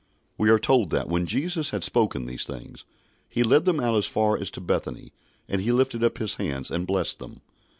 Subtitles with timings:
[0.39, 2.85] "We are told that, when Jesus had spoken these things,
[3.29, 5.13] "He led them out as far as to Bethany,
[5.47, 7.41] and he lifted up his hands, and blessed them.